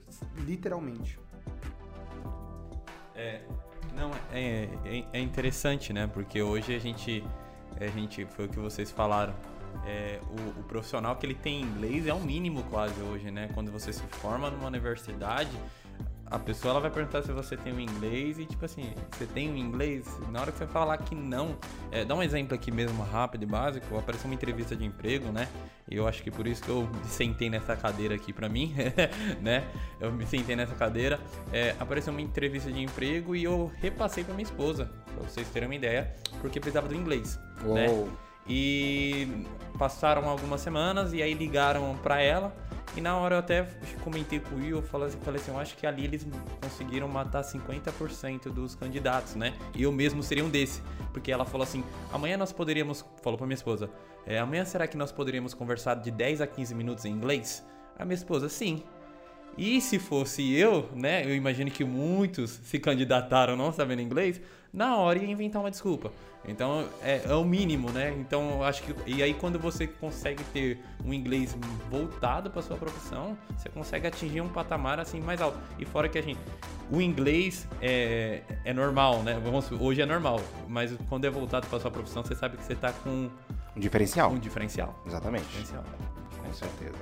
[0.46, 1.18] Literalmente.
[3.16, 3.42] É,
[3.96, 6.08] não, é, é, é interessante, né?
[6.08, 7.24] Porque hoje a gente,
[7.80, 9.34] a gente, foi o que vocês falaram,
[9.86, 13.50] é, o, o profissional que ele tem inglês é o mínimo quase hoje, né?
[13.54, 15.52] Quando você se forma numa universidade,
[16.34, 19.52] a pessoa ela vai perguntar se você tem o inglês e tipo assim, você tem
[19.52, 20.08] o inglês?
[20.32, 21.56] Na hora que você falar que não,
[21.92, 25.48] é, dá um exemplo aqui mesmo rápido e básico, apareceu uma entrevista de emprego, né?
[25.88, 28.74] E eu acho que por isso que eu sentei nessa cadeira aqui pra mim,
[29.42, 29.64] né?
[30.00, 31.20] Eu me sentei nessa cadeira,
[31.52, 35.70] é, apareceu uma entrevista de emprego e eu repassei pra minha esposa, pra vocês terem
[35.70, 37.88] uma ideia, porque precisava do inglês, né?
[38.48, 39.46] E
[39.78, 42.54] passaram algumas semanas e aí ligaram pra ela.
[42.96, 43.64] E na hora eu até
[44.04, 46.28] comentei com o Will, falei assim, eu acho que ali eles
[46.62, 49.54] conseguiram matar 50% dos candidatos, né?
[49.76, 50.82] E eu mesmo seria um desse.
[51.12, 53.90] Porque ela falou assim, amanhã nós poderíamos, falou pra minha esposa,
[54.28, 57.66] é, amanhã será que nós poderíamos conversar de 10 a 15 minutos em inglês?
[57.98, 58.84] A minha esposa, sim.
[59.58, 61.24] E se fosse eu, né?
[61.26, 64.42] Eu imagino que muitos se candidataram não sabendo inglês,
[64.74, 66.12] na hora ia inventar uma desculpa.
[66.46, 68.14] Então é, é o mínimo, né?
[68.20, 68.94] Então eu acho que.
[69.06, 71.56] E aí quando você consegue ter um inglês
[71.90, 75.58] voltado para sua profissão, você consegue atingir um patamar assim mais alto.
[75.80, 76.40] E fora que a gente.
[76.92, 79.40] O inglês é, é normal, né?
[79.44, 80.42] Vamos, hoje é normal.
[80.68, 83.30] Mas quando é voltado para sua profissão, você sabe que você tá com
[83.76, 84.32] Um diferencial.
[84.32, 85.02] um diferencial.
[85.06, 85.46] Exatamente.
[85.46, 85.84] Diferencial.
[86.44, 86.98] Com certeza.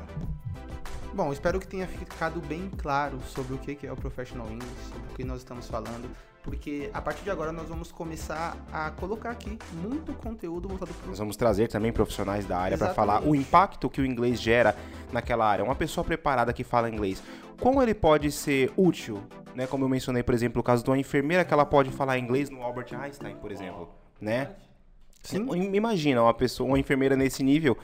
[1.14, 5.12] Bom, espero que tenha ficado bem claro sobre o que é o Professional English, sobre
[5.12, 6.10] o que nós estamos falando,
[6.42, 11.10] porque a partir de agora nós vamos começar a colocar aqui muito conteúdo voltado para
[11.10, 14.74] Nós vamos trazer também profissionais da área para falar o impacto que o inglês gera
[15.12, 15.66] naquela área.
[15.66, 17.22] Uma pessoa preparada que fala inglês,
[17.60, 19.22] como ele pode ser útil,
[19.54, 19.68] né?
[19.68, 22.50] Como eu mencionei, por exemplo, o caso de uma enfermeira que ela pode falar inglês
[22.50, 24.52] no Albert Einstein, por exemplo, né?
[25.22, 25.48] Sim.
[25.76, 27.78] Imagina uma pessoa, uma enfermeira nesse nível.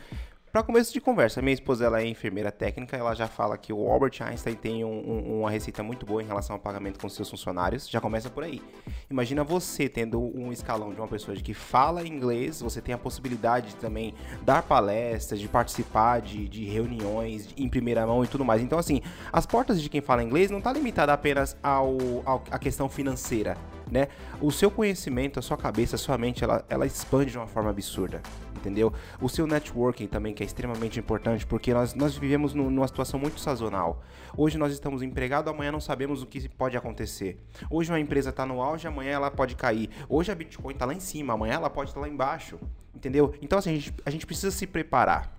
[0.57, 3.91] Para começo de conversa, minha esposa ela é enfermeira técnica, ela já fala que o
[3.91, 7.29] Albert Einstein tem um- um- uma receita muito boa em relação ao pagamento com seus
[7.29, 7.87] funcionários.
[7.87, 8.59] Já começa por aí.
[9.07, 13.67] Imagina você tendo um escalão de uma pessoa que fala inglês, você tem a possibilidade
[13.67, 18.59] de também dar palestras, de participar de, de reuniões em primeira mão e tudo mais.
[18.59, 18.99] Então, assim,
[19.31, 23.55] as portas de quem fala inglês não tá limitada apenas ao, ao à questão financeira,
[23.91, 24.07] né?
[24.41, 27.69] O seu conhecimento, a sua cabeça, a sua mente, ela, ela expande de uma forma
[27.69, 28.21] absurda,
[28.55, 28.91] entendeu?
[29.21, 33.19] O seu networking também, que é extremamente importante, porque nós, nós vivemos nu- numa situação
[33.19, 34.03] muito sazonal.
[34.35, 37.37] Hoje nós estamos empregados, amanhã não sabemos o que pode acontecer.
[37.69, 39.89] Hoje uma empresa está no auge, amanhã ela pode cair.
[40.09, 42.59] Hoje a Bitcoin está lá em cima, amanhã ela pode estar lá embaixo,
[42.93, 43.33] entendeu?
[43.41, 45.35] Então assim, a gente, a gente precisa se preparar.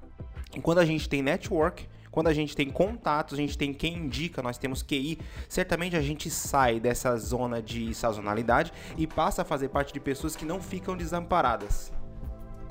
[0.56, 1.86] E quando a gente tem network,
[2.18, 6.00] quando a gente tem contatos, a gente tem quem indica, nós temos QI, certamente a
[6.00, 10.60] gente sai dessa zona de sazonalidade e passa a fazer parte de pessoas que não
[10.60, 11.92] ficam desamparadas.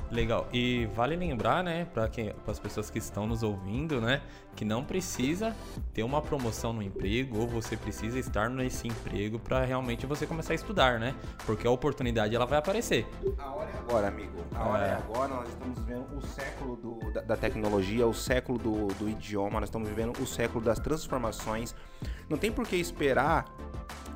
[0.09, 0.47] Legal.
[0.53, 2.09] E vale lembrar, né, para
[2.47, 4.21] as pessoas que estão nos ouvindo, né,
[4.55, 5.53] que não precisa
[5.93, 10.53] ter uma promoção no emprego ou você precisa estar nesse emprego para realmente você começar
[10.53, 11.13] a estudar, né?
[11.45, 13.05] Porque a oportunidade ela vai aparecer.
[13.37, 14.31] A hora é agora, amigo.
[14.55, 14.93] A hora é, É.
[14.93, 15.27] agora.
[15.27, 19.67] Nós estamos vivendo o século do- da, da tecnologia, o século do, do idioma, nós
[19.69, 21.75] estamos vivendo o século das transformações.
[22.29, 23.45] Não tem por que esperar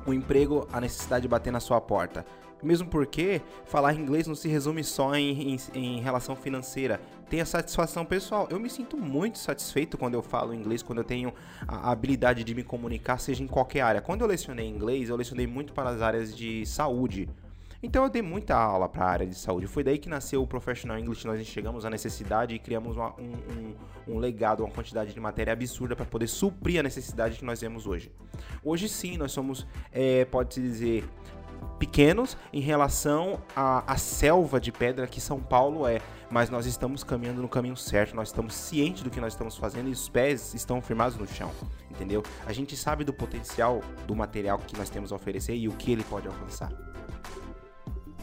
[0.06, 2.24] o emprego, a necessidade de bater na sua porta.
[2.62, 7.00] Mesmo porque falar inglês não se resume só em, em, em relação financeira.
[7.28, 8.46] Tem a satisfação pessoal.
[8.50, 11.32] Eu me sinto muito satisfeito quando eu falo inglês, quando eu tenho
[11.66, 14.00] a habilidade de me comunicar, seja em qualquer área.
[14.00, 17.28] Quando eu lecionei inglês, eu lecionei muito para as áreas de saúde.
[17.84, 19.66] Então eu dei muita aula para a área de saúde.
[19.66, 21.26] Foi daí que nasceu o Professional English.
[21.26, 25.52] Nós enxergamos a necessidade e criamos uma- um, um- um legado, uma quantidade de matéria
[25.52, 28.12] absurda para poder suprir a necessidade que nós vemos hoje.
[28.62, 31.04] Hoje sim, nós somos, é, pode-se dizer,
[31.82, 37.02] pequenos em relação à, à selva de pedra que São Paulo é, mas nós estamos
[37.02, 40.54] caminhando no caminho certo, nós estamos cientes do que nós estamos fazendo e os pés
[40.54, 41.50] estão firmados no chão,
[41.90, 42.22] entendeu?
[42.46, 45.90] A gente sabe do potencial do material que nós temos a oferecer e o que
[45.90, 46.70] ele pode alcançar.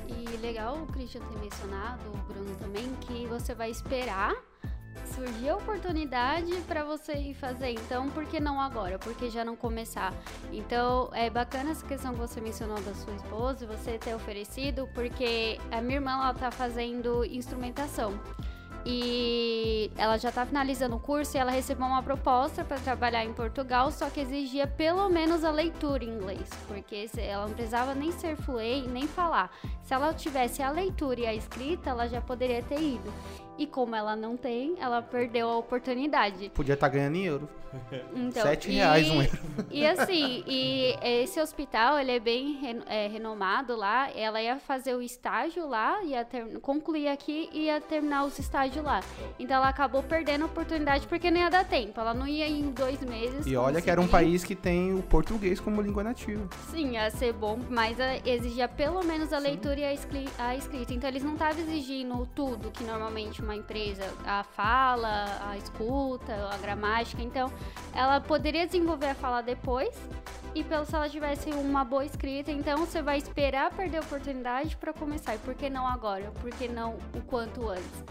[0.07, 4.37] E legal o Christian ter mencionado, o Bruno também, que você vai esperar
[5.15, 7.71] surgir a oportunidade para você ir fazer.
[7.71, 8.97] Então, por que não agora?
[8.97, 10.13] Por que já não começar?
[10.51, 15.59] Então, é bacana essa questão que você mencionou da sua esposa, você ter oferecido, porque
[15.71, 18.19] a minha irmã ela tá fazendo instrumentação.
[18.85, 23.33] E ela já tá finalizando o curso e ela recebeu uma proposta para trabalhar em
[23.33, 28.11] Portugal, só que exigia pelo menos a leitura em inglês, porque ela não precisava nem
[28.11, 29.51] ser fluente, nem falar.
[29.83, 33.13] Se ela tivesse a leitura e a escrita, ela já poderia ter ido.
[33.59, 36.49] E como ela não tem, ela perdeu a oportunidade.
[36.55, 37.49] Podia estar ganhando em euro.
[38.15, 39.37] Então, Sete e- reais um euro.
[39.69, 44.09] E assim, e esse hospital, ele é bem é, renomado lá.
[44.15, 48.83] Ela ia fazer o estágio lá, ia ter- concluir aqui e ia terminar os estágios
[48.83, 49.01] lá.
[49.37, 51.99] Então ela acabou perdendo a oportunidade porque não ia dar tempo.
[51.99, 53.45] Ela não ia em dois meses.
[53.45, 56.47] E olha que era um país que tem o português como língua nativa.
[56.71, 60.93] Sim, ia ser bom, mas eh, exigia pelo menos a leitura e a escrita.
[60.93, 66.57] Então eles não estavam exigindo tudo que normalmente uma empresa, a fala, a escuta, a
[66.57, 67.21] gramática.
[67.21, 67.51] Então
[67.93, 69.95] ela poderia desenvolver a fala depois.
[70.55, 74.75] E pelo se ela tivesse uma boa escrita, então você vai esperar perder a oportunidade
[74.77, 75.35] para começar.
[75.35, 76.31] E por que não agora?
[76.41, 78.03] Por que não o quanto antes?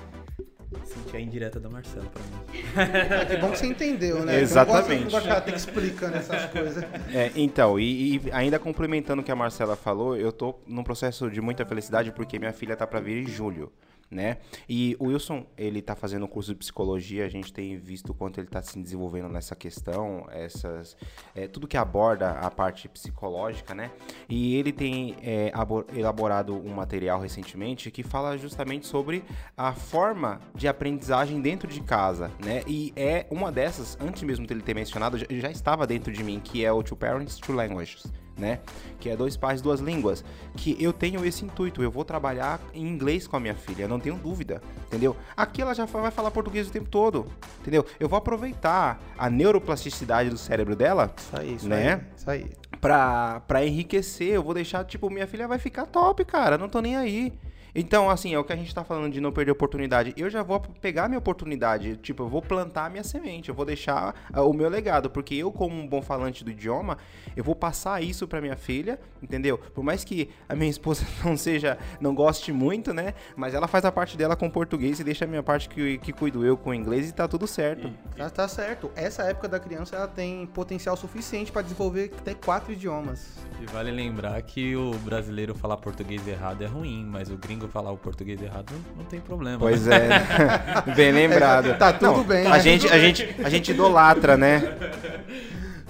[0.84, 3.20] Senti a indireta da Marcela pra mim.
[3.20, 4.40] É que bom que você entendeu, né?
[4.40, 5.04] Exatamente.
[5.14, 6.84] Eu gosto, eu que explicando essas coisas.
[7.12, 11.30] É, então, e, e ainda complementando o que a Marcela falou, eu tô num processo
[11.30, 13.72] de muita felicidade porque minha filha tá pra vir em julho,
[14.10, 14.38] né?
[14.68, 18.14] E o Wilson, ele tá fazendo um curso de psicologia, a gente tem visto o
[18.14, 20.96] quanto ele tá se desenvolvendo nessa questão, essas,
[21.34, 23.90] é, tudo que aborda a parte psicológica, né?
[24.28, 29.24] E ele tem é, abo- elaborado um material recentemente que fala justamente sobre
[29.56, 32.62] a forma de aprendizagem dentro de casa, né?
[32.66, 36.40] E é uma dessas, antes mesmo dele ter mencionado, já, já estava dentro de mim,
[36.42, 38.06] que é o Two Parents, Two Languages,
[38.38, 38.60] né?
[39.00, 40.24] Que é dois pais, duas línguas.
[40.56, 43.98] Que eu tenho esse intuito, eu vou trabalhar em inglês com a minha filha, não
[44.00, 45.16] tenho dúvida, entendeu?
[45.36, 47.26] Aqui ela já vai falar português o tempo todo,
[47.60, 47.84] entendeu?
[47.98, 51.94] Eu vou aproveitar a neuroplasticidade do cérebro dela Isso aí, isso Né?
[51.94, 52.00] aí.
[52.16, 52.50] Isso aí.
[52.80, 54.34] pra, pra enriquecer.
[54.34, 56.56] Eu vou deixar, tipo, minha filha vai ficar top, cara.
[56.56, 57.32] Não tô nem aí.
[57.74, 60.14] Então, assim, é o que a gente tá falando de não perder oportunidade.
[60.16, 63.64] Eu já vou pegar minha oportunidade, tipo, eu vou plantar a minha semente, eu vou
[63.64, 66.98] deixar ah, o meu legado, porque eu, como um bom falante do idioma,
[67.36, 69.58] eu vou passar isso pra minha filha, entendeu?
[69.58, 73.14] Por mais que a minha esposa não seja, não goste muito, né?
[73.36, 76.12] Mas ela faz a parte dela com português e deixa a minha parte que, que
[76.12, 77.92] cuido eu com inglês e tá tudo certo.
[78.16, 78.90] Tá, tá certo.
[78.96, 83.38] Essa época da criança ela tem potencial suficiente para desenvolver até quatro idiomas.
[83.60, 87.92] E vale lembrar que o brasileiro falar português errado é ruim, mas o gringo falar
[87.92, 89.58] o português errado não, não tem problema.
[89.58, 90.08] Pois é,
[90.96, 91.76] bem lembrado.
[91.78, 92.60] Tá tudo bem, A né?
[92.60, 94.62] gente, a gente, a gente idolatra, né?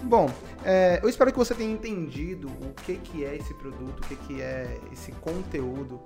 [0.03, 0.31] Bom,
[0.65, 4.17] é, eu espero que você tenha entendido o que, que é esse produto, o que,
[4.17, 6.01] que é esse conteúdo.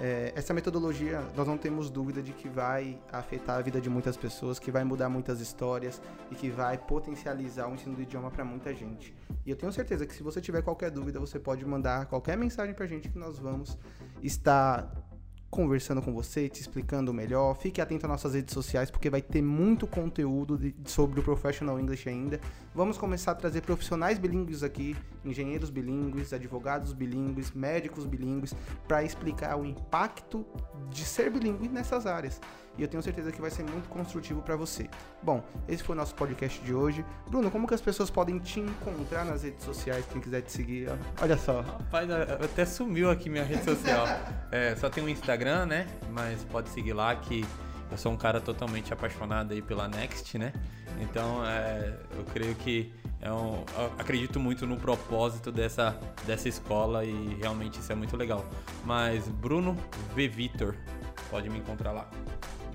[0.00, 4.16] É, essa metodologia, nós não temos dúvida de que vai afetar a vida de muitas
[4.16, 6.00] pessoas, que vai mudar muitas histórias
[6.30, 9.12] e que vai potencializar o ensino do idioma para muita gente.
[9.44, 12.74] E eu tenho certeza que se você tiver qualquer dúvida, você pode mandar qualquer mensagem
[12.74, 13.76] pra gente que nós vamos
[14.22, 14.88] estar
[15.50, 17.54] conversando com você, te explicando melhor.
[17.56, 21.78] Fique atento às nossas redes sociais porque vai ter muito conteúdo de- sobre o Professional
[21.80, 22.40] English ainda.
[22.74, 28.54] Vamos começar a trazer profissionais bilíngues aqui, engenheiros bilíngues, advogados bilíngues, médicos bilíngues,
[28.86, 30.46] para explicar o impacto
[30.90, 32.40] de ser bilíngue nessas áreas.
[32.76, 34.88] E eu tenho certeza que vai ser muito construtivo para você.
[35.20, 37.04] Bom, esse foi o nosso podcast de hoje.
[37.28, 40.88] Bruno, como que as pessoas podem te encontrar nas redes sociais, quem quiser te seguir?
[41.20, 41.60] Olha só.
[41.62, 44.06] Rapaz, até sumiu aqui minha rede social.
[44.50, 45.86] É, só tem o Instagram, né?
[46.10, 47.44] Mas pode seguir lá que
[47.90, 50.52] eu sou um cara totalmente apaixonado aí pela Next, né?
[51.00, 53.64] Então, é, eu creio que é um,
[53.98, 58.44] acredito muito no propósito dessa, dessa escola e realmente isso é muito legal.
[58.84, 59.76] Mas Bruno
[60.14, 60.74] V Vitor,
[61.30, 62.08] pode me encontrar lá.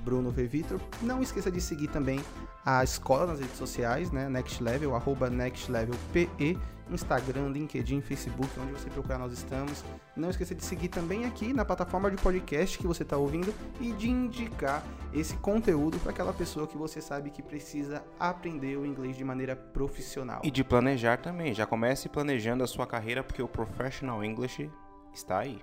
[0.04, 0.46] Bruno V.
[0.48, 0.82] Vitor.
[1.02, 2.20] Não esqueça de seguir também
[2.66, 4.30] a escola nas redes sociais, né?
[4.30, 6.58] Next Level, arroba Next Level PE,
[6.90, 9.84] Instagram, LinkedIn, Facebook, onde você procurar nós estamos.
[10.16, 13.92] Não esqueça de seguir também aqui na plataforma de podcast que você está ouvindo e
[13.94, 19.18] de indicar esse conteúdo para aquela pessoa que você sabe que precisa aprender o inglês
[19.18, 20.42] de maneira profissional.
[20.44, 21.54] E de planejar também.
[21.54, 24.70] Já comece planejando a sua carreira, porque o Professional English
[25.14, 25.62] está aí.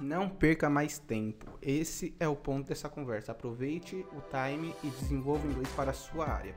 [0.00, 1.46] Não perca mais tempo.
[1.60, 3.32] Esse é o ponto dessa conversa.
[3.32, 6.54] Aproveite o time e desenvolva o inglês para a sua área.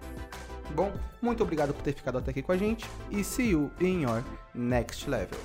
[0.73, 4.03] Bom, muito obrigado por ter ficado até aqui com a gente e see you in
[4.03, 4.23] your
[4.55, 5.37] next level.